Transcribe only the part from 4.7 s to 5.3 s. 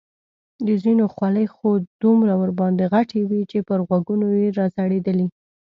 ځړېدلې.